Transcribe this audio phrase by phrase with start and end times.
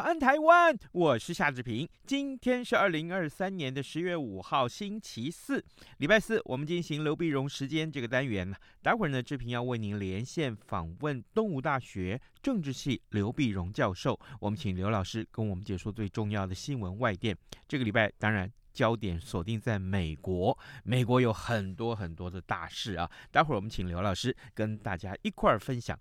[0.00, 0.78] 安，台湾！
[0.92, 1.88] 我是夏志平。
[2.06, 5.64] 今天是二零二三年的十月五号，星期四，
[5.98, 8.54] 礼拜四，我们进行刘碧荣时间这个单元。
[8.82, 14.18] 待会儿呢，志平要为您连线访问东吴大学政治系刘碧荣教授。
[14.40, 17.36] 我们请刘老师跟我们解说最重要的新闻外电。
[17.66, 18.50] 这个礼拜，当然。
[18.70, 23.10] 焦点锁定在美国，美国有很多很多的大事啊。
[23.32, 25.98] 待会儿我们请刘老师跟大家一块儿分享。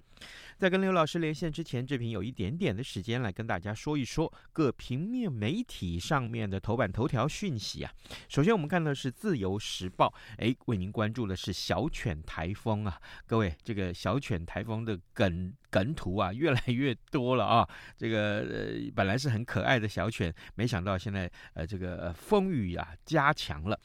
[0.57, 7.91] 在跟刘老师连线之前，志平有一点点的时间来跟大家说一说各平面媒体上面的头版头条讯息啊。
[8.29, 10.07] 首先我们看的是《自由时报》，
[10.37, 12.99] 哎，为您关注的是小犬台风啊。
[13.25, 17.67] 各位，这个小犬台风的梗梗图啊，越来越多了啊。
[17.97, 22.67] 这个呃，本来是很可爱的小犬，没想到现在呃，这个风雨。
[22.77, 23.79] 啊，加强了。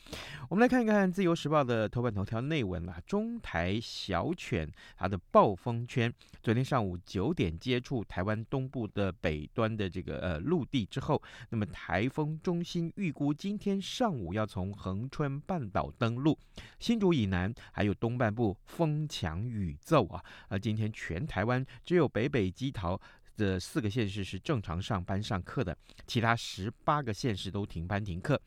[0.51, 16.37] 我们来看一看《自由时报》的头版头条内文啊，中台小犬它的暴风圈，昨天上午九点接触台湾东部的北端的这个呃陆地之后，那么台风中心预估今天上午要从恒春半岛登陆，
[16.81, 23.01] 新竹以南还有东半部风强雨骤啊，而今天全台湾只有北北基桃。
[23.37, 28.41] 这四个县市是正常上班上课的，其他十八个县市都停班停课。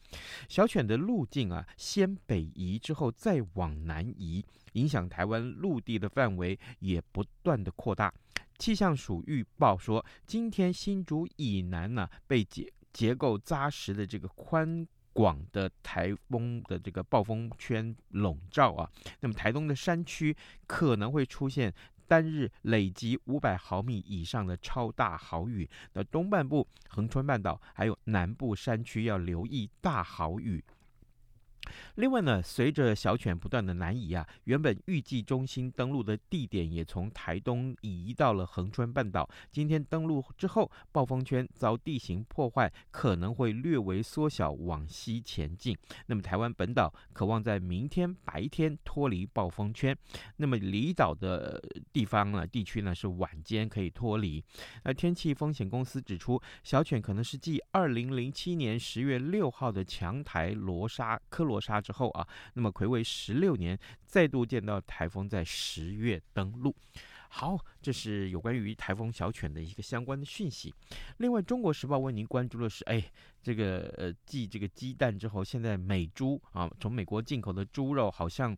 [0.48, 8.14] 小犬的路径啊，先北移之后再往南移，影响台湾陆地的范围也不断的扩大。
[8.58, 20.36] 气象署预报说，今天新竹以南呢、被结结构扎实的这个宽广的台风的这个暴风圈笼罩啊，那么台东的山区
[20.68, 21.74] 可能会出现。
[22.08, 30.64] 单日累积五百毫米以上的超大豪雨，那东半部恒春半岛还有南部山区要留意大豪雨。
[31.96, 39.28] 另外呢，随着小犬不断的南移啊，原本预计中心登陆的地点也从台东移到了恒春半岛。
[39.52, 45.76] 今天登陆之后，暴风圈遭地形破坏，可能会略微缩小往西前进。
[46.06, 49.98] 那么台湾本岛渴望在明天白天脱离暴风圈，
[50.38, 51.60] 那么离岛的
[51.92, 54.44] 地方呢，地区呢是晚间可以脱离。
[54.84, 61.55] 那天气风险公司指出，小犬可能是继二零零七年十月六号的强台罗莎科罗。
[61.56, 66.76] 落沙之后啊，那么魁违十六年，再度见到台风在十月登陆。
[67.30, 70.74] 好，这是有关于台风小犬的一个相关的讯息。
[71.18, 73.12] 另外，《中国时报》为您关注的是，哎。
[73.46, 78.58] 这个呃，继这个鸡蛋之后，现在美猪啊，从美国进口的猪肉好像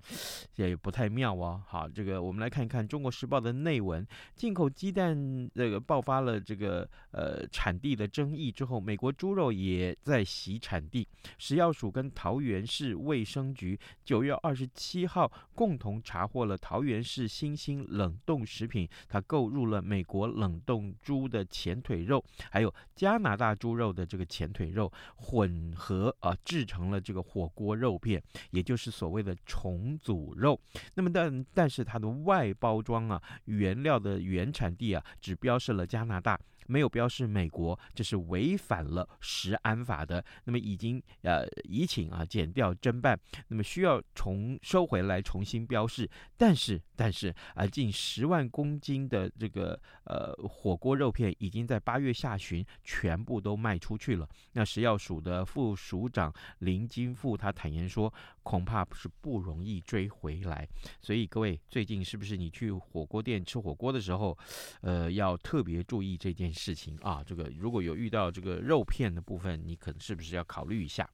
[0.56, 1.62] 也不太妙哦。
[1.68, 11.06] 好，这个我们来看一看《中国时报》的内文：进口鸡蛋这个爆发了这个呃产地的争议之后，美国猪肉也在洗产地。
[11.38, 24.77] 食药署跟桃园市卫生局九月二十七号共同查获了桃园市新兴冷冻食品，它购入了美国冷冻猪的前腿肉，还有加拿大猪肉的这个前腿肉。
[24.78, 28.22] 肉混合啊，制成了这个火锅肉片，
[28.52, 30.60] 也就是所谓的重组肉。
[30.94, 36.40] 那么但但是它的外包装啊，原料的原产地啊，只标示了加拿大。
[36.68, 40.24] 没有标示美国，这是违反了食安法的。
[40.44, 46.10] 那么已经呃已请啊减掉侦办，那么需要重收回来重新标示。
[46.38, 54.28] 但是但是啊，近十万公斤的这个呃火锅肉片已经在八月下旬全部都卖出去了。
[54.54, 58.14] 那食药署的副署长林金富他坦言说，
[58.48, 60.66] 恐怕是不容易追回来。
[61.02, 64.38] 所以各位最近是不是你去火锅店吃火锅的时候，
[64.80, 66.74] 呃要特别注意这件事。
[66.74, 71.10] 情啊，这个如果有遇到这个肉片的部分，你可能是不是要考虑一下？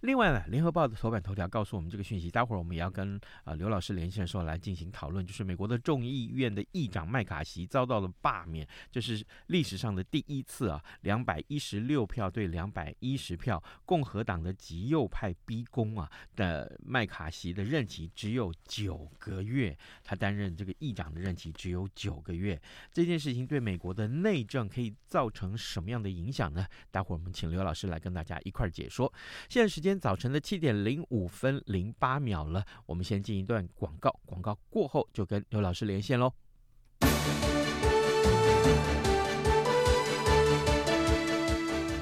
[0.00, 22.58] 另外呢，《联合报》的头版头条告诉我们这个讯息，待会儿我们也要跟啊、呃、刘老师连线的时候来进行讨论，就是美国的众议院的议长麦卡锡遭到了罢免，这是历史上的第一次啊，两百一十六票对两百一十票，共和党的极右派逼宫啊的麦卡锡的任期只有九个月，他担任这个议长的任期只有九个月，
[22.90, 26.66] 这件事情对美国的内政可以造成什么样的影响呢？
[26.90, 29.12] 待会儿我们请刘老师来跟大家一块儿解说。
[29.48, 36.32] 现在时间天早晨的七点零五分零八秒了，我们先进一段广告，广告过后就跟刘老师连线喽。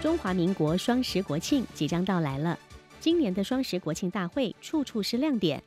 [0.03, 2.59] 中华民国双十国庆即将到来了，
[3.01, 5.63] 今年的双十国庆大会处处是亮点，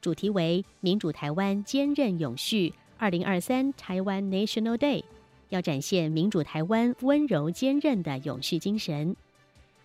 [0.00, 2.72] 主题为“民主台湾坚韧永续”。
[2.96, 5.04] 二零二三台湾 National Day
[5.50, 9.14] 要展现民主台湾温柔坚韧的永续精神，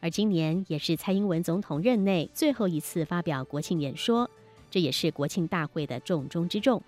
[0.02, 4.30] 而今年也是蔡英文总统任内最后一次发表国庆演说，
[4.70, 6.82] 这也是国庆大会的重中之重。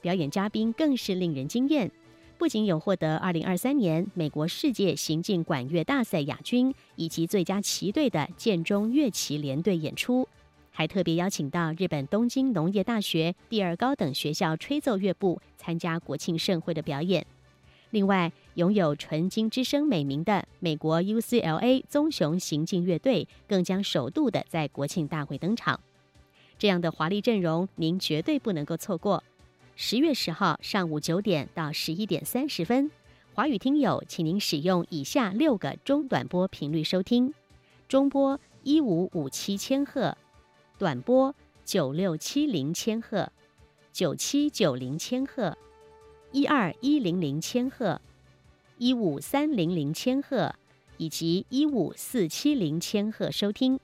[0.00, 1.90] 表演嘉宾更是令人惊艳，
[2.38, 10.26] 不仅有获得二零二三年美国世界行进管乐大赛亚军以及最佳旗队的建中乐旗联队演出。
[10.70, 17.26] 还特别邀请到日本东京农业大学第二高等学校吹奏乐部参加国庆盛会的表演。
[17.90, 25.80] 另外，拥有“纯金之声”美名的美国 UCLA 棕熊行进乐队更将首度的在国庆大会登场。
[26.58, 29.24] 这样的华丽阵容，您绝对不能够错过。
[29.74, 32.90] 十月十号上午九点到十一点三十分，
[33.34, 37.32] 华语听友，请您使用以下六个中短波频率收听：
[37.88, 40.16] 中波一五五七千赫。
[40.78, 41.34] 短波
[41.64, 43.30] 九六七零千赫，
[43.92, 45.56] 九七九零千赫，
[46.32, 48.00] 一二一零零千赫，
[48.78, 50.54] 一五三零零千赫，
[50.96, 53.78] 以及一五四七零千赫收听，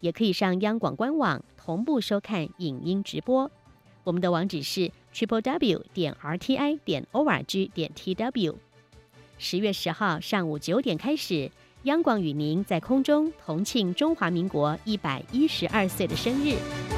[0.00, 3.50] 也可以上央广官网同步收看影音直播。
[4.04, 8.58] 我们的网址是 triple w 点 r t i 点 o r g 点 t w。
[9.38, 11.50] 十月十号上午九点开始。
[11.84, 16.97] 央广与您在空中同庆中华民国一百一十二岁的生日。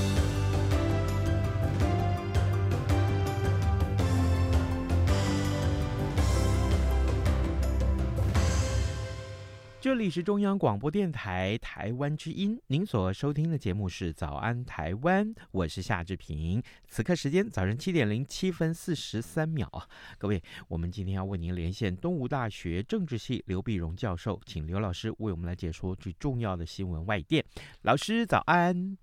[9.81, 16.61] 这里是中央广播电台台湾之音，您所收听的节目是《早安台湾》，我是夏志平。
[16.87, 19.89] 此刻时间早晨七点零七分四十三秒啊，
[20.19, 27.43] 各位，我们今天要为您连线东吴大学政治系刘碧荣教授，请刘老师为我们来解说最重要的新闻外电。
[27.81, 28.95] 老师早安，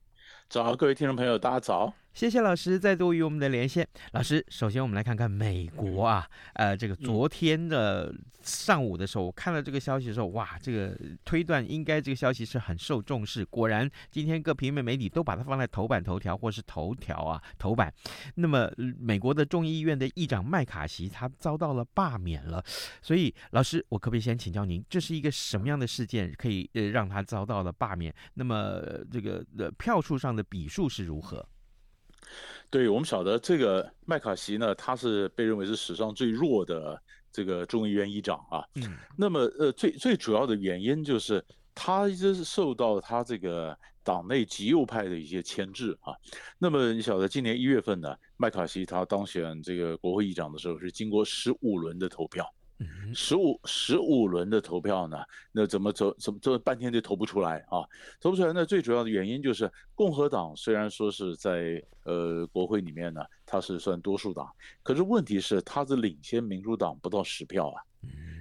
[0.48, 1.92] 早，各位听众朋友，大家早。
[2.14, 3.86] 谢谢老师再度与我们的连线。
[4.12, 8.12] 老师，首先我们来看看美国啊，呃，这个昨天的
[8.42, 13.44] 上午的时候，我看到这个消息的时候，哇，这个推断应该这个消息是很受重视。
[13.44, 17.92] 果然，今天各平面媒体都把它放在头版头条或是头条啊头版。
[18.34, 18.68] 那么，
[18.98, 22.60] 美国的众议院的议长麦卡锡他遭到了罢免了。
[23.00, 28.12] 所以，老师，我可不可以先请教您，这是一个什么样的事件，可以呃让他遭到了罢免？
[28.34, 31.46] 那么，这个呃票数上的比数是如何？
[32.70, 37.00] 对，我们晓得这个麦卡锡呢，他是被认为是史上最弱的
[37.32, 38.62] 这个众议院议长啊。
[38.74, 38.96] 嗯。
[39.16, 41.42] 那么呃，最最主要的原因就是
[41.74, 46.12] 他一直是受到他这个党内极右派的一些牵制啊。
[46.58, 52.46] 那么你晓得，今年一月份呢，麦卡锡他当选这个国会议长的时候，是经过十五轮的投票。
[53.14, 55.18] 十五十五轮的投票呢，
[55.52, 57.82] 那怎么走怎么走半天就投不出来啊？
[58.20, 64.48] 投不出来，那最主要的原因就是共和党虽然说是在呃国会里面呢，它是算多数党，
[64.82, 67.82] 可是问题是它是领先民主党不到十票啊。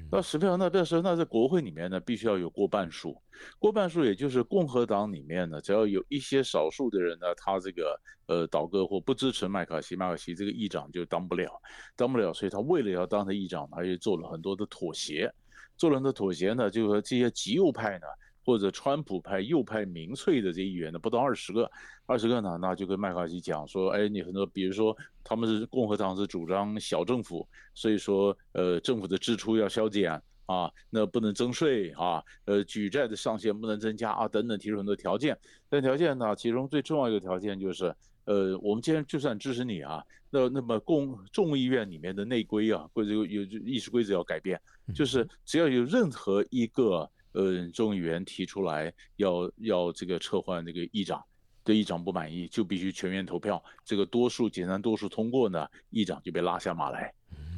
[0.10, 3.22] 那十票，那表示那在国会里面呢，必须要有过半数，
[3.60, 11.52] 过半数也就是共和党里面呢，只要有一些少数的人呢，他这个呃倒戈或不支持麦卡锡，麦卡锡这个议长就当不了，
[11.96, 15.30] 当不了，所以他为了要当他议长，他就做了很多的妥协，
[15.76, 18.08] 做了很多妥协呢，就是说这些极右派呢。
[18.48, 21.70] 或者川普派右派民粹的这些议员呢，不到二十个，
[22.06, 30.14] 二十个呢，那就跟麦卡锡讲说，哎，你很多，比如说他们是共和党是主张小政府，所以说，呃，政府的支出要削减
[30.46, 35.38] 啊，那不能增税啊，呃，举债的上限不能增加啊，等等，提出很多条件。
[35.68, 44.58] 但条件呢，其中最重要一个条件就是，呃，我们既然就算支持你啊，那那么共众议院里面的内规啊，规则有有议事规则要改变，
[44.96, 47.12] 就是只要有任何一个。
[47.34, 51.24] 呃，众议员提出来要要这个撤换这个议长，
[51.64, 57.14] 对议长不满意，就必须全员投票，这个多数简单多数通过呢，议长就被拉下马来。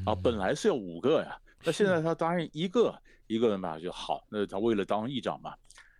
[0.05, 2.93] 啊，本来是要五个呀，那现在 他答应一个，
[3.27, 5.53] 一个人嘛就好，那他为了当议长嘛，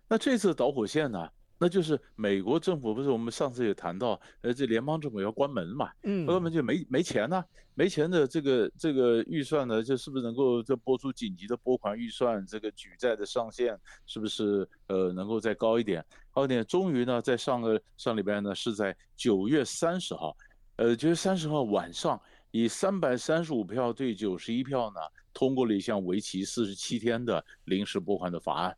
[0.08, 1.28] 那这次导火线呢？
[1.62, 16.02] 那就是美国政府不是我们上次也谈到，呃，这联邦政府要关门嘛，嗯，关门就没没钱呢、啊，没钱的这个这个预算呢，就是不是能够这拨出紧急的拨款预算，这个举债的上限是不是呃能够再高一点？
[16.30, 20.34] 高一点，终于呢，在上个上礼拜呢，是在九月三十号，
[20.76, 22.18] 呃，九月三十号晚上，
[22.52, 25.00] 以三百三十五票对九十一票呢，
[25.34, 28.74] 通过了一项为期四十七天的临时拨款的法案。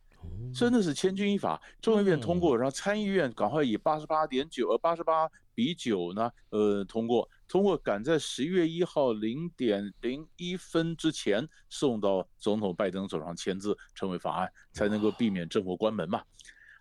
[0.53, 16.21] 真的是千钧一发，众议院通过，然后参议院赶快以八十八点九呃八十八比九呢，呃通过，通过赶在十一月一号零点零一分之前送到总统拜登手上签字，成为法案，才能够避免政府关门嘛。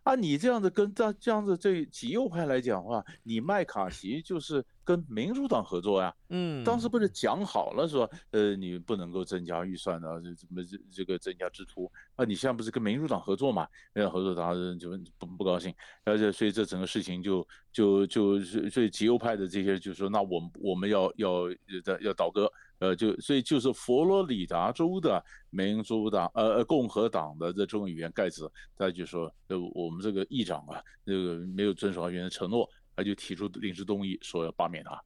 [0.02, 4.64] 啊，你这样子跟这这样子这极右派来讲的话，你麦卡锡就是。
[4.84, 12.24] 跟民主党合作呀，嗯，当时不是讲好了说，呃，你不能够增加预算的，这怎么这这个增加支出啊？
[12.24, 13.64] 你现在不是跟民主党合作嘛？
[13.94, 21.48] 那合作当然就不不高兴，而且所以这整个事情就就就是所以极右派的这些就说，那我们我们要要
[21.86, 22.52] 要要倒戈，
[22.82, 32.68] 呃，就所以就是佛罗里达州的民主党呃共和党的这众议员盖茨，他就说，呃，我们这个议长啊，这个没有遵守原来的承诺。
[32.94, 35.02] 他就提出临时动议，说要罢免他，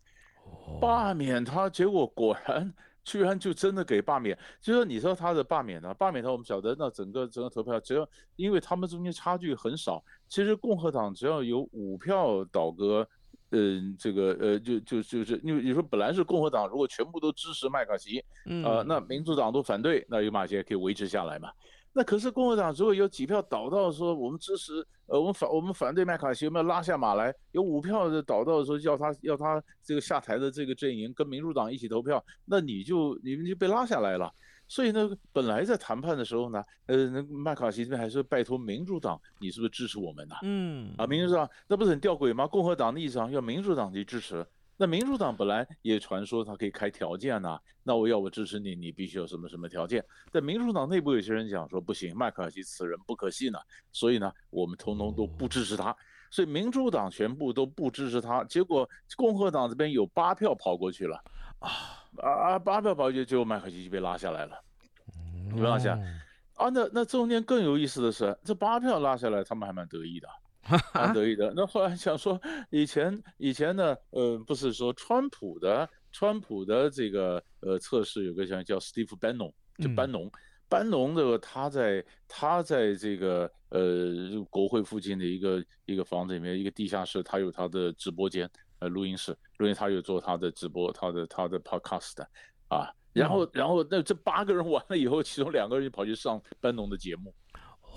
[0.81, 4.37] 罢免他，结果果然居然就真的给罢免。
[4.61, 5.95] 就说你说他的罢免呢？
[5.95, 13.09] 罢免他，我们晓得那整个整个投票，只要因为他们中间差距很少，其实共和党只要有五票倒戈，嗯、
[13.57, 18.19] 呃，这个呃，就就就是因为你说本来是共和党如果全部都支持麦卡锡，
[18.65, 21.49] 啊、呃，那民主党都反对，那有马歇可以维持下来嘛？
[21.93, 27.35] 那可是共和党如果有几票倒到说我们支持，呃，我们反我们反对麦卡锡，我们要拉下马来？
[27.53, 34.31] 有五票的倒到说要他要他这个下台的这个阵营跟民主党一起投票，那你就你们就被拉下来了。
[34.69, 40.35] 所以呢，本来在谈判的时候呢，呃，那麦卡锡这边还是拜托民主党，你是不是支持我们呢？
[40.43, 42.47] 嗯，啊，民主党那不是很吊诡吗？
[42.47, 44.47] 共和党的立场要民主党去支持。
[44.79, 50.05] 那民主党本来也传说他可以开条件呐、啊，那我要我支持你，你必须有什么什么条件。
[50.31, 55.97] 但民主党内部有些人讲说不行，麦卡锡此人不可信呢、啊，所以呢，我们通通都不支持他。
[56.31, 61.23] 所以民主党全部都不支持他，结果共和党这边有八票跑过去了，
[61.61, 61.71] 啊
[62.19, 64.59] 啊，八票跑过去，结果麦卡锡就被拉下来了，
[65.55, 65.99] 被拉下。
[66.55, 70.29] 啊，那那中间更有意思的是，这八票拉下来，他们还蛮得意的。
[70.93, 71.53] 蛮得意的。
[71.55, 72.41] 那后来想说，
[72.71, 80.29] 以前以前呢，呃，不是说川普的川普的这个呃测试有个叫叫 Steve Bannon，就班农，
[80.69, 92.23] 班农的他在他在这个呃国会附近的一个一个房子里面一个地下室，他有他的直播间呃录音室，录音他有做他的直播，他的他的 podcast
[92.69, 97.35] 啊，然后然后那这八个人 完了以后，其中两个人就跑去上班农的节目。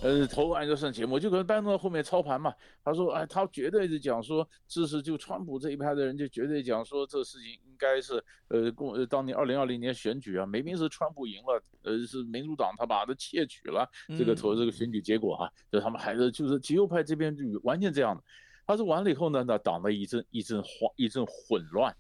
[0.01, 2.53] 呃，投完就上节目，就可能拜登后面操盘嘛。
[2.85, 13.85] 他说，哎，他绝对是讲说支持就川普这一派的人，就绝对讲说这事情应该是，呃，共呃当年二零二零年选举啊，明明是川普赢了，呃，是民主党他把他窃取了
[14.17, 18.23] 这个投这个选举结果哈、啊，就他们还是就是极右派这边就完全这样的。
[18.65, 21.93] 他说完了以后呢，那党的一阵一阵慌一阵混乱，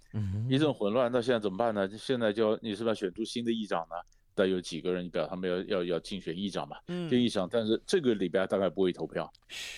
[0.47, 1.89] 一阵混乱，那现在怎么办呢？
[1.97, 3.95] 现在就你是不是要选出新的议长呢？
[4.39, 6.77] 再有几个人，你表他们要要要竞选议长嘛？
[6.87, 9.29] 嗯，竞议长，但是这个礼拜大概不会投票，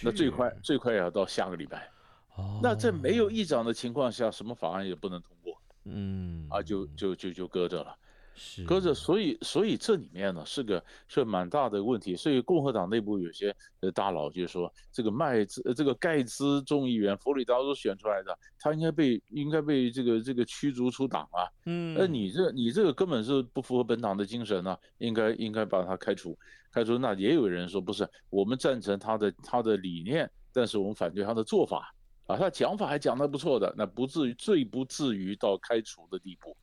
[0.04, 1.90] 那最快最快也要到下个礼拜。
[2.36, 5.60] 哦，那在没有议长的情况下，什么法案也不能通过。
[5.86, 7.96] 嗯，啊，就就就就搁着了。
[8.44, 26.36] 是，搁着，所以所以这里面呢是个是蛮大的问题，所以共和党内部有些呃大佬就说，这个麦兹这个盖兹众议员佛里达州选出来的，他应该被应该被这个这个驱逐出党啊，嗯，那你这你这个根本是不符合本党的精神呢，应该应该把他开除，
[26.74, 26.98] 开除。
[26.98, 31.94] 那也有人说不是，我们赞成他的他的理念，但是我们反对他的做法。
[32.28, 36.56] 啊，他讲法还讲得不错的，那不至于最不至于到开除的地步。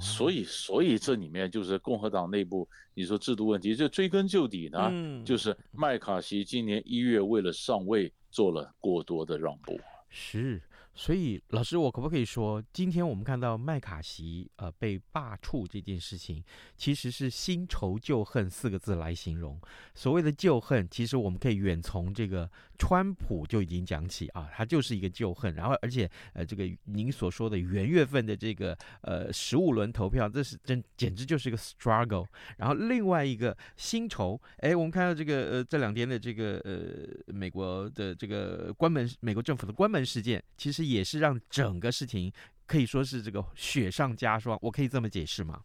[0.00, 9.80] 所以，所以这里面就是共和党内部，你说制度问题，就追根究底呢，嗯、就是麦卡锡今年一月为了上位做了过多的让步。
[10.08, 10.60] 是。
[10.94, 16.44] 所以，老师，我可不可以说，今天我们看到麦卡锡呃被罢黜这件事情，
[16.76, 19.58] 其实是新仇旧恨四个字来形容。
[19.94, 25.54] 所谓的旧恨，其实我们可以远从这个川普就已经讲起啊，他就是一个旧恨。
[25.54, 32.26] 然后，而且呃，这个您所说的元月份的这个呃十五轮投票，这是真简直就是一个 struggle。
[32.58, 40.81] 然后另外一个新仇，哎，我们看到这个呃这两天的这个呃美国的这个关门，美国政府的关门事件，其实。
[40.84, 42.32] 也是让整个事情
[42.66, 45.62] 可以说是这个雪上加霜，我可以这么解释吗？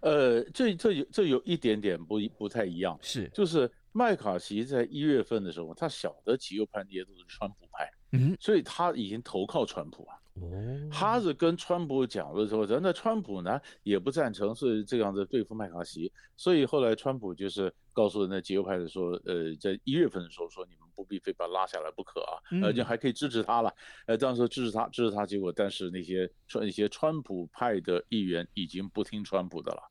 [0.00, 10.16] 呃，这这有这有一点点不不太一样，是就是麦卡锡在一月份的时候，他晓得极右派那些都是川普派，嗯，所以他已经投靠川普啊。
[10.40, 23.74] 哦，他是跟川普讲的时候，人那川普呢也不赞成是这样子对付麦卡锡，所以后来川普就是告诉那极右派的说，呃，在一月份的时候说你们不必非把他拉下来不可啊，而且还可以支持他了，
[24.06, 29.82] 呃，当时支持他支持他，结果但是那些川一些川普派的议员已经不听川普的了。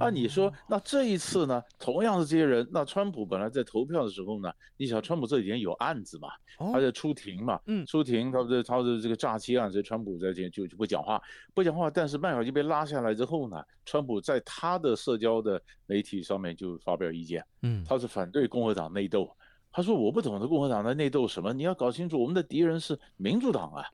[0.00, 1.62] 啊，你说那这一次呢？
[1.78, 6.28] 同样是这些人，那川普本来在投票的时候呢，你想川普这几天有案子嘛，
[6.72, 11.22] 他在出庭嘛，嗯，出庭，他的他的这个诈欺案，所以川普在这就就不讲话，
[11.54, 11.88] 不讲话。
[11.88, 19.30] 但是麦卡锡被拉下来之后呢，川普在他的社交的媒体上面就发表意见，嗯，他是反对共和党内斗，
[19.70, 23.84] 他说我不懂得共和党的内斗什么，你要搞清楚我们的敌人是民主党啊。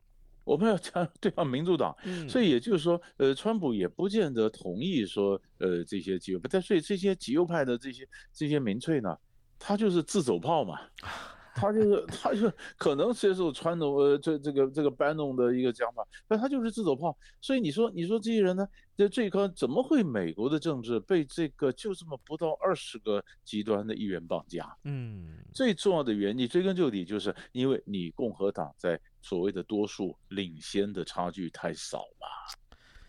[0.50, 1.96] 我们要讲 对抗民主党，
[2.28, 9.16] 所以也就是说，呃，川普也不见得同意说，呃，这些极右派，但所以这些极右派的这些这些民粹呢，
[9.60, 10.80] 他就是自走炮嘛。
[11.52, 17.14] 他就是，他就可能接受川农呃这这个这个 Bannon 的一个讲法，但他就是自走炮。
[17.40, 18.66] 所以你说你说这些人呢，
[18.96, 24.74] 这最高怎么会美国的政治被这个就这么不到二十个极端的议员绑架？
[24.84, 32.26] 嗯，最重要的原因追根究底就是因为你共和党在所谓的多数领先的差距太少嘛。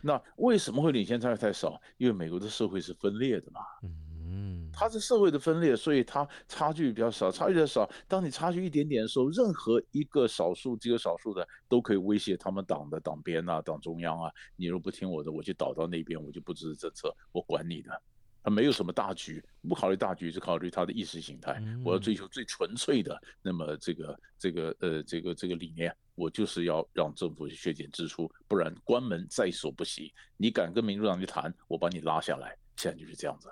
[0.04, 1.80] 那为什么会领先差距太少？
[1.98, 3.62] 因为美国的社会是分裂的嘛。
[3.84, 4.08] 嗯。
[4.34, 7.90] 嗯，它是社会的分裂，所以它差距比较少，差距比较少。
[8.08, 14.32] 当你差距一点点的时候，任何一个少数、几个少数的都可以威胁他们党的党鞭啊、党中央啊。
[14.56, 18.02] 你若不听我的，我就倒到那边，我就不支持政策，我管你的。
[18.42, 21.62] 他没有什么大局，不考虑大局，只考虑他的意识形态。
[21.84, 30.14] 我要追求最纯粹的，那么这个这个呃这个这个理念，我就是要让政府削减支出，不然关门在所不惜。
[30.38, 32.58] 你敢跟民主党去谈，我把你拉下来。
[32.76, 33.50] 现在就是这样子。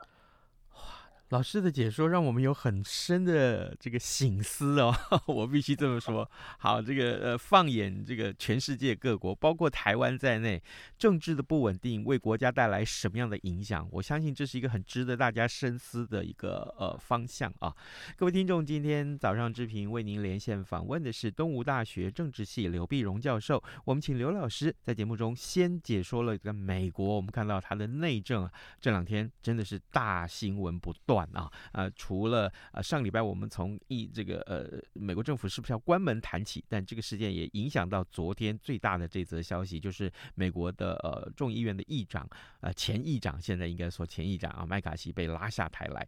[1.30, 4.92] 老师的解说让我们有很深的这个醒思哦，
[5.28, 6.28] 我必须这么说。
[6.58, 10.60] 好，这个呃，放眼这个全世界各国，包括台湾在内，
[10.98, 13.88] 政治的不稳定为国家带来什么样的影响？
[13.92, 17.72] 我相信这是一个很值得大家深思的一个呃方向啊。
[18.18, 23.64] 各位听众，今天早上之平为您连线访问的是东吴大学政治系刘碧荣教授。
[23.86, 28.50] 我们请刘老师在节目中先解说了一个美国，我们看到他的内政
[28.82, 31.19] 这两天真的是大新闻不断。
[31.34, 42.30] 啊，呃，除了呃上礼拜我们从一这个呃美国政府是不是要关门谈起，但这个事件也影响到昨天最大的这则消息，就是美国的呃众议院的议长，
[42.62, 46.08] 呃前议长，现在应该说前议长啊麦卡锡被拉下台来。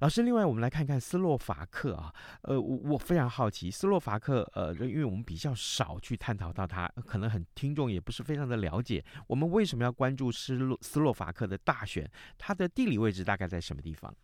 [0.00, 12.10] 老师，另外我们来看看斯洛伐克啊，呃，我我非常好奇斯洛伐克，呃，因为我们比较少去探讨到它，可能很听众也不是非常的了解，我们为什么要关注斯洛斯洛伐克的大选？
[12.38, 14.14] 它的地理位置大概在什么地方？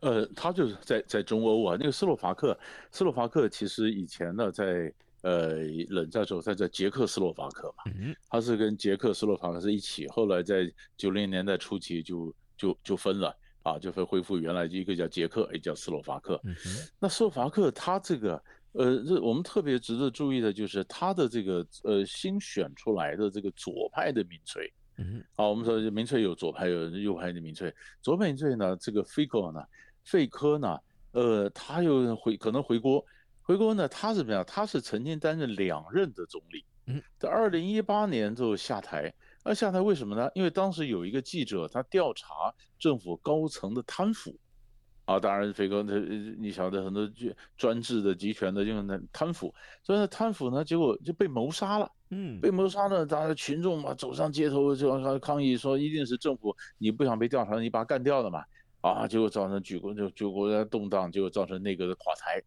[0.00, 2.58] 呃，它就是在在中欧啊，那个斯洛伐克，
[2.90, 5.56] 斯洛伐克其实以前呢，在呃
[5.90, 16.40] 冷战时候，在在捷克斯洛伐克嘛，嗯，他是跟捷克斯洛伐克是一起，后来在九零年代初期就就就分了啊，就会恢复原来一个叫捷克，一个叫斯洛伐克。
[16.44, 16.54] 嗯，
[16.98, 24.72] 那斯洛伐克他这个呃，这我们特别值得注意的就是他的这个呃新选出来的这个左派的民粹。
[24.98, 29.62] 嗯，好，我们说民粹有左派有右派的民粹，左派民粹呢，这个费科呢。
[30.04, 30.78] 费科呢？
[31.12, 33.04] 呃，他又回可能回国，
[33.42, 33.86] 回国呢？
[33.86, 34.44] 他是怎么样？
[34.44, 39.12] 他是曾经担任两任的总理，嗯，在二零一八年就下台。
[39.44, 40.30] 那下台为什么呢？
[40.34, 44.36] 因为当时有一个记者，他调查政府高层的贪腐，
[45.04, 45.94] 啊，当然飞哥他
[46.38, 47.10] 你晓得很多
[47.56, 58.44] 专制的集权的就是那贪腐，所以呢贪腐呢，结果就被谋杀了，嗯，被谋杀呢，大家群众嘛走上街头就抗议说，一定是政府你不想被调查，你把他干掉了嘛。
[58.80, 62.42] 啊，结果造成举国就举国的动荡，结果造成内阁的垮台。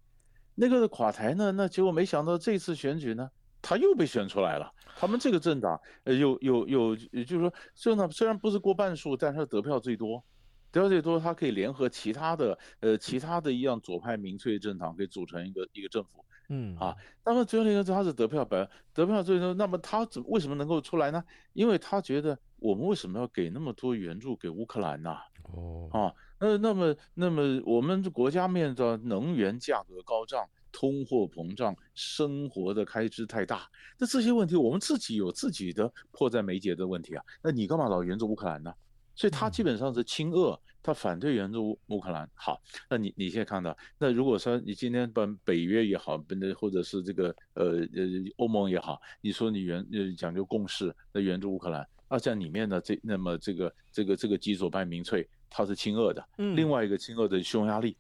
[0.55, 3.29] 内阁的垮台呢，那结果没想到这次选举呢，
[3.65, 4.71] 他又被选出来了。
[4.95, 10.23] 他们这个政党，呃，又又又，也就是说，政党虽然不是过半数，但是他得票最多，
[10.71, 16.23] 得票最多，他可以联合其他的，呃，其他的一样左派民粹政党，可以组成一个一个政府。
[16.47, 21.23] 嗯啊，那么最后一个他是得票百得票最多，那么他怎为什么能够出来呢？
[21.54, 25.17] 因为他觉得我们为什么要给那么多援助给乌克兰呢？
[25.51, 26.13] 哦啊。
[26.38, 33.65] 那那么那么我们的国家面临能源价格高涨、通货膨胀、生活的开支太大，
[33.97, 37.23] 那这些问题我们自己有自己的迫在眉睫的问题啊。
[37.41, 38.73] 那你干嘛老援助乌克兰呢？
[39.15, 42.29] 所以他基本上是亲俄，他反对援助乌克兰。
[42.33, 46.21] 好，那你你现在看到，那如果说你今天把北约也好，
[46.57, 48.03] 或者是这个呃呃
[48.35, 55.25] 欧盟也好，你说你援呃讲究共识，那援助乌克兰，那像里面的这那么这个这个这个基佐拜民粹。
[55.47, 57.95] 他是亲俄的，另外一个亲俄的匈牙利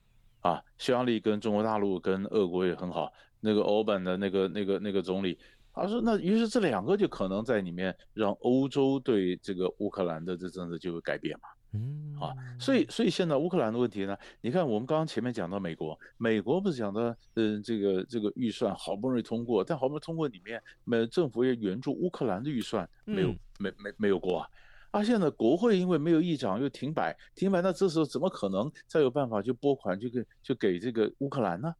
[0.45, 3.11] 啊，匈牙利跟中国大陆跟俄国也很好。
[3.39, 5.37] 那个欧本的那个那个那个总理，
[5.73, 11.49] 他说那于是这两个就可能在里面让欧洲对这个乌克兰的这政策就有改变嘛。
[11.73, 12.29] 嗯，啊，
[12.59, 24.49] 所以所以现在乌克兰的问题呢，你看我们刚刚前面讲到美国，美国不是讲的，嗯，这个这个预算好不容易通过，但好不容易通过里面，美政府也援助乌克兰的预算没有、嗯、没没没有过啊，
[24.95, 31.75] 啊，现在国会因为没有议长又停摆，停摆，那这时候怎么可能再有办法就拨款就给就给这个乌克兰呢？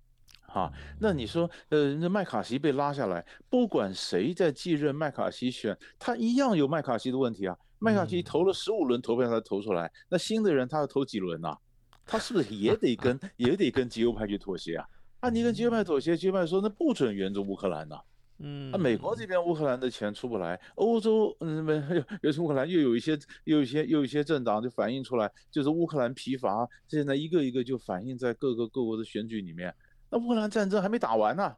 [0.48, 7.58] 啊，那你说，呃，那麦卡锡被拉下来，不管谁在继任麦卡锡选，他一样有麦卡锡的问题啊。
[7.80, 11.56] 麦卡锡投了十五轮投票才投出来，那新的人他要投几轮呢？
[12.06, 14.86] 他是不是也得跟 也得跟极右派去妥协啊？
[15.22, 17.96] 啊，你跟极右派妥协，极右派说那不准援助乌克兰呢？
[18.40, 29.74] 嗯，啊，美国这边乌克兰的钱出不来，欧洲嗯，没有，尤其乌克兰又有一些又有一些又有一些政党就反映出来，就是乌克兰疲乏，现在一个一个就反映在各个各国的选举里面。
[30.10, 31.56] 那乌克兰战争还没打完呢，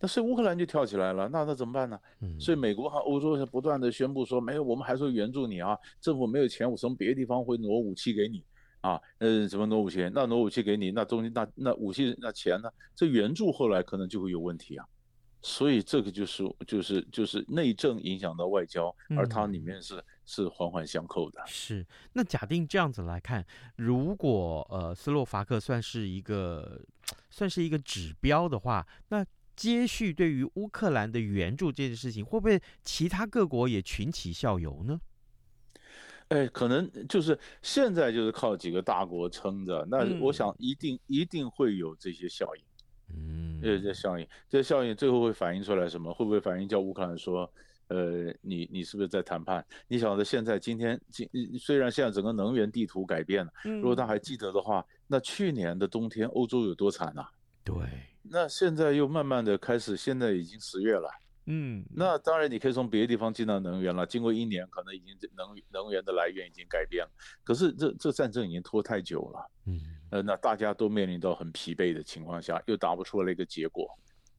[0.00, 1.98] 那所以乌克兰就跳起来了，那那怎么办呢？
[2.40, 8.42] 所以美国和欧洲是不断的宣布说，没有，我们还说援助你啊，政府没有钱，我从别的地方会挪武器给你
[8.80, 10.10] 啊，嗯，怎么挪武器？
[10.12, 12.68] 那挪武器给你，那中间那那武器那钱呢？
[12.94, 14.84] 这援助后来可能就会有问题啊，
[15.46, 20.02] 所以这个就是就是就是内政影响到外交，而它里面是。
[20.28, 21.40] 是环环相扣的。
[21.46, 26.84] 是，那假定这样子来看，如果呃斯洛伐克算是一个
[27.30, 35.00] 算是一个指标的话，那接续对于乌克兰的援助这件事情，会不会其他各国也群起效尤呢？
[36.30, 42.62] 哎，可能就是现在就是靠几个大国撑着，那我想一定、嗯、一定会有这些效应。
[43.08, 46.12] 嗯，这这效应，这些效应最后会反映出来什么？
[46.12, 47.50] 会不会反映叫乌克兰说？
[47.88, 49.64] 呃，你你是不是在谈判？
[49.86, 57.24] 你晓得现在今天今虽然现在整个能源地图改变了，如果他还记得的话，那去年的冬天欧洲有多惨呐？
[57.62, 57.76] 对，
[58.22, 61.08] 那现在又慢慢的开始，现在已经十月了，
[61.48, 64.04] 嗯，那当然你可以从别的地方进到能源了。
[64.04, 67.10] 经过一年，可能已经能能源的来源已经改变了。
[67.44, 69.80] 可是这这战争已经拖太久了，嗯，
[70.10, 73.88] 呃，那大家都面临到很疲惫的情况下，又打不出来一个结果，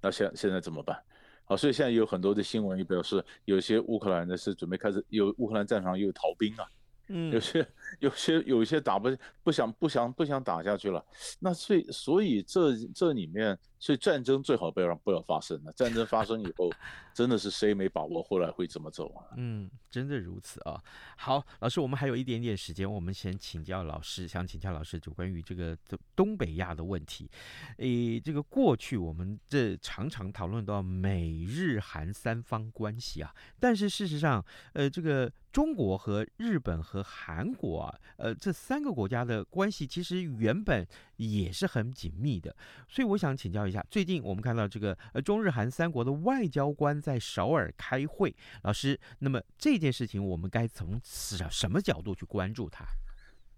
[0.02, 1.02] 那现现在怎么办？
[1.46, 6.68] 好，所以现在有很多的新闻也表示，有些乌克兰的是准备开始，有乌克兰战场又有逃兵啊，
[7.08, 7.68] 嗯，有些
[8.00, 9.10] 有些有些打不
[9.44, 11.02] 不想不想不想打下去了，
[11.40, 13.58] 那所以所以这这里面。
[13.80, 15.72] 所以战争最好不要让不要发生了。
[15.74, 16.72] 战争发生以后，
[17.14, 19.28] 真的是谁没把握后来会怎么走啊？
[19.38, 20.82] 嗯，真的如此啊。
[21.16, 25.78] 好，老师，我们还有一点点时间，我们先请教老师，想请教老师就关于这个
[26.16, 27.30] 东北亚的问题。
[27.78, 40.86] 诶，这个过去我们这常常讨论到美日韩三方关系啊，但是事实上，呃，这个中国和日本和韩国啊，呃，这三个国家的关系其实原本
[41.18, 42.56] 也是很紧密的，
[42.90, 43.67] 所以我想请教。
[43.68, 52.86] 一下，最近我们看到这个呃中日韩三国的外交官在首尔开会，老师，那么这件事情我们该从什么角度去关注它？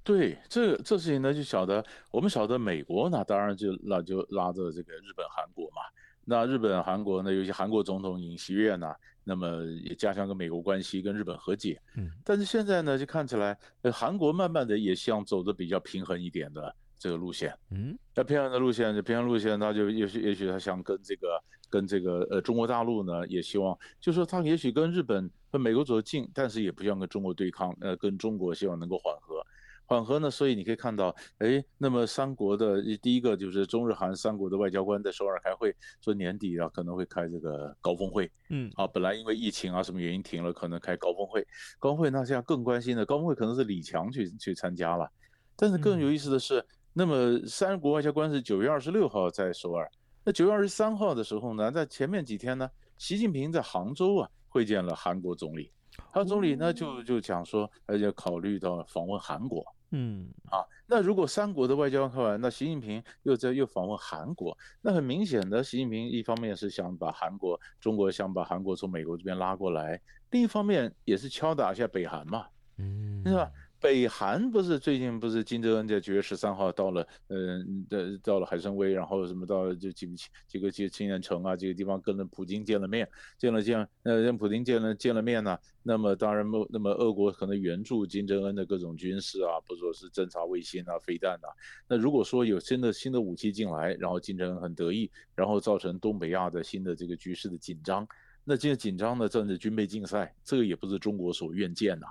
[0.03, 5.81] 对，这这事情呢，就晓得我们晓得美国呢，当然就那就拉着这个日本、韩国嘛。
[6.25, 8.93] 那日本、韩国呢，尤其韩国总统尹锡悦呢，
[9.23, 11.81] 那么也加强跟美国关系，跟日本和解。
[11.95, 16.75] 嗯，但是现在呢，就看起来呃韩国慢慢的也想走的比较平衡一点的。
[16.99, 29.41] 这个路线，嗯，那偏向的路线，这偏向路线，他就也许也许他想跟这个跟这个呃中国大陆呢，也希望，就是说他也许跟日本和美国走得近，但是也不希望跟中国对抗，呃，跟中国希望能够缓和，
[29.85, 41.47] 缓和呢，所以你可以看到，哎，那么三国的第一个就是中日韩三国的外交官在首尔开会，说年底啊可能会开这个高峰会，嗯，啊，本来因为疫情啊什么原因停了，可能开高峰会，
[41.79, 45.09] 高峰会那现在更关心的高峰会可能是李强去去参加了，
[45.55, 46.59] 但是更有意思的是。
[46.59, 49.89] 嗯那么三国外交官是九月二十六号在首尔，
[50.23, 55.71] 那九月二十三号的时候呢，在前面几天呢，习近平在杭州啊会见了韩国总理，
[56.11, 60.27] 韩总理呢就就讲说，而且考虑到访问韩国，嗯。
[60.49, 72.47] 啊，那如果三国的外交看完，那习近平又在又访问韩国，那很明显的，习近平一方面是想把韩国中国想把韩国从美国这边拉过来，另一方面也是敲打一下北韩嘛，
[72.77, 73.51] 嗯，是吧？
[73.81, 80.05] 北韩不是最近不是金正恩在九月十三号到了，嗯，的到了海参崴，然后什么到这几
[80.47, 91.47] 几个几青年城啊，这个地方跟了普京见了面，见了见，呃，跟普京见了见了面呢，那么当然，那么俄国可能援助金正恩的各种军事啊，不说是侦察卫星啊、飞弹啊，
[91.87, 98.05] 那如果说有新的新的武器进来，然后金正恩很得意，然后造成东北亚的新的这个局势的紧张。
[98.49, 102.07] 那这些紧张的政治军备竞赛，这个也不是中国所愿见呐。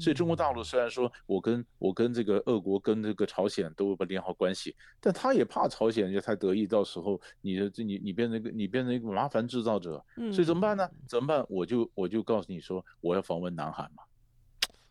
[0.00, 10.02] 所以中国大陆虽然说我跟我跟这个俄国跟这个朝鲜都不良好关系，但他也怕朝鲜就太得意，到时候你的这你你变成一个你变成一个麻烦制造者，
[10.32, 10.88] 所以怎么办呢？
[11.06, 11.44] 怎么办？
[11.50, 14.02] 我就我就告诉你说，我要访问南韩嘛。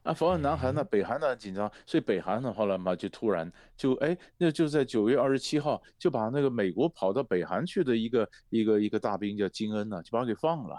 [0.03, 10.75] 啊，访问南韩呢，北韩呢很紧张，所以北韩的话呢嘛，就突然就哎，那就在九月二十七号就把那个美国跑到北韩去的一个一个一个大兵叫金恩呢，就把他给放了，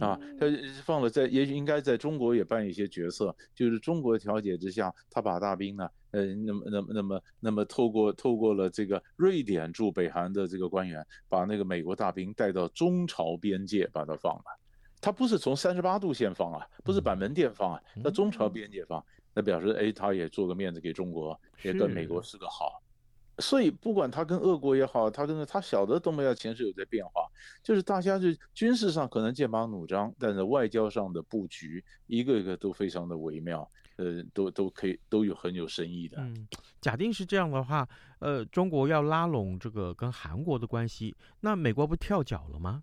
[0.00, 0.46] 啊，他
[0.82, 14.44] 放了在也许应该在中国也扮演一些角色，就是中国调解之下，他把大兵呢，呃，那么那么那么那么透过透过了这个瑞典驻北韩的这个官员，把那个美国大兵带到中朝边界把他放了。
[15.00, 19.04] 他不是从三十八度线放啊，不是板门店放啊，那中朝边界放，
[19.34, 22.82] 那表示哎，他也做个面子给中国，也跟美国是个好。
[23.38, 27.28] 所以不管他跟俄国也好，他跟他晓得东北亚情势有在变化，
[27.62, 36.18] 就是大家就军事上可能剑拔弩张，但是外交上的布局一个一个都非常的微妙，呃，都都可以都有很有深意的。
[36.18, 36.46] 嗯，
[36.80, 37.88] 假定是这样的话，
[38.20, 42.82] 呃，中国要拉拢这个跟韩国的关系，那美国不跳脚了吗？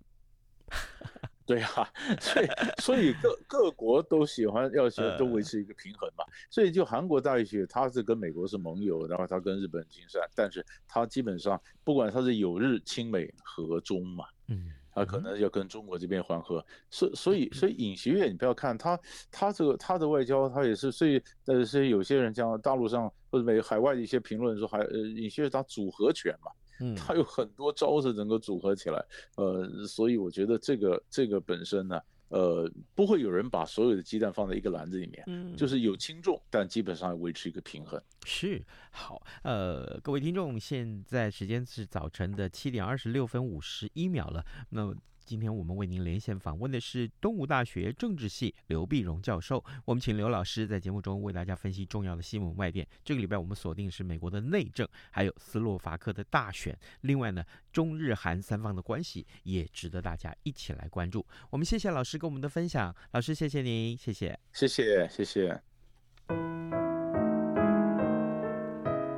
[1.46, 6.24] 对呀、 啊，所以所以各各国都喜欢要想都维持一个平衡嘛。
[6.50, 16.64] 所以就韩国大学，他是跟美国是盟友，然后他跟日本亲善，但是他基本上不管他是有日亲美和中嘛，嗯，他可能要跟中国这边缓和。
[16.90, 19.00] 所 所以所以尹锡悦，你不要看他
[19.32, 26.52] 他这个他的外交，他也是所以呃，所以有些人讲大陆上或者美海外的一些评论说，还呃尹锡悦他组合拳嘛。
[26.82, 38.02] 嗯，他有很多招式能够组合起来，呃，所以我觉得这个这个本身呢，呃，不会有人把所有的鸡蛋放在一个篮子里面，嗯，就是有轻重，但基本上维持一个平衡。
[38.26, 44.94] 是，好，呃，各位听众，现在时间是早晨的七点二十六分五十一秒了，那。
[45.32, 49.64] 今天我们为您连线访问的是东吴大学政治系刘碧荣教授。
[49.86, 52.86] 我们请刘老师在节目中为大家分析重要的新闻外电。
[53.02, 56.78] 这个礼拜我们锁定是美国的内政，还有斯洛伐克的大选。
[57.00, 57.42] 另外呢，
[57.72, 61.26] 中日韩三方的关系也值得大家一起来关注。
[61.50, 65.62] 我们谢谢老师跟我们的分享，老师谢谢您，谢谢，谢谢，谢谢。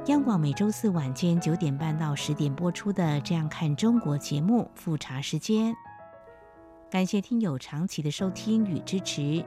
[0.06, 5.73] 央广每周四晚间九点半到十点播出的《这样看中国》节目复查时间。
[6.94, 9.44] 感谢听友长期的收听与支持。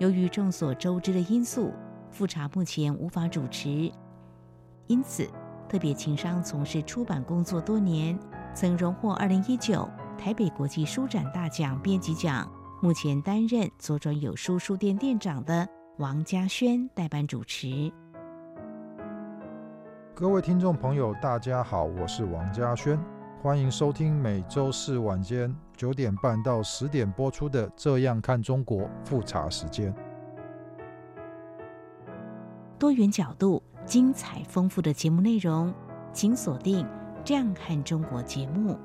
[0.00, 1.72] 由于众所周知的因素，
[2.10, 3.88] 复查目前无法主持，
[4.88, 5.24] 因此
[5.68, 8.18] 特别情商从事出版工作多年，
[8.52, 12.50] 曾荣获二零一九台北国际书展大奖编辑奖。
[12.82, 17.92] 目前担任左转有书书店店长的王嘉轩代班主持。
[20.16, 22.98] 各位听众朋友，大家好，我是王嘉轩。
[23.40, 29.94] 欢迎收听每周四晚间九点半到十点播出的《这样看中国》复查时间。
[32.76, 35.72] 多元角度、精彩丰富的节目内容，
[36.12, 36.84] 请锁定
[37.24, 38.76] 《这样看中国》节目。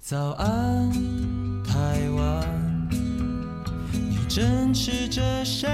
[0.00, 0.92] 早安，
[1.64, 2.88] 台湾。
[3.90, 5.66] 你正吃着什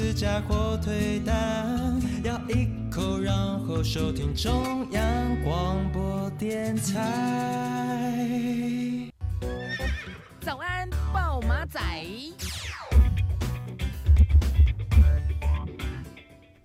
[0.00, 3.36] 吐司加火腿蛋，咬一口，然
[3.66, 8.32] 后收听中央广播电台。
[10.40, 11.78] 早安，报马仔。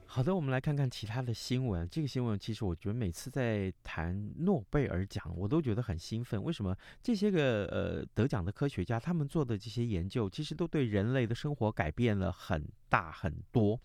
[0.06, 1.86] 好的，我们来看看其他的新闻。
[1.92, 6.42] 这个新闻其实我觉得每次在谈诺贝尔奖，我都觉得很兴奋。
[6.42, 6.74] 为什么？
[7.04, 13.78] 这些个呃得奖的科学家，他们做的这些研究，其实都对人类的生活改变了很大很多。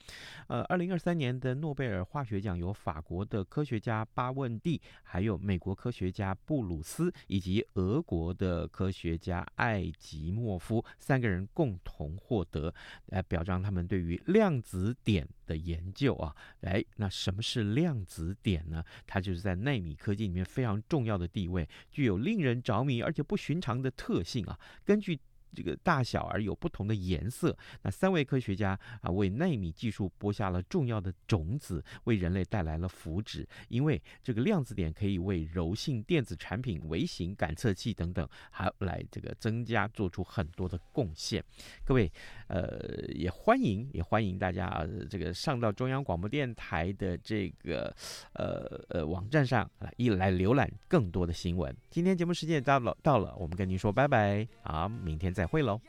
[0.47, 12.73] 呃，二零二三年的诺贝尔化学奖由法国的科学家巴问蒂，还有美国科学家布鲁斯，以及俄国的科学家艾吉莫夫三个人共同获得，
[13.07, 16.33] 来表彰他们对于量子点的研究啊。
[16.61, 18.85] 哎，那什么是量子点呢？
[19.09, 24.57] 它就是在纳米科技里面非常重要的地位，具有令人着迷而且不寻常的特性啊。
[24.85, 25.19] 根据
[25.55, 27.57] 这个大小而有不同的颜色。
[27.83, 33.47] 那三位科学家啊，为纳米技术播下了重要的种子，为人类带来了福祉。
[33.69, 41.43] 因为这个量子点可以为柔性电子产品、微型感测器等等，还来这个增加做出很多的贡献。
[41.85, 42.11] 各位，
[42.47, 47.95] 呃，也欢迎也欢迎大家啊这个上到中央广播电台的这个
[48.35, 51.75] 呃呃网站上来一来浏览更多的新闻。
[51.91, 55.40] 今天节目时间也到了，到了，我们跟您说拜拜，好，明天再。
[55.41, 55.81] 再会喽。